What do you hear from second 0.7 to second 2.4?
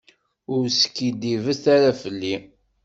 skiddib ara fell-i.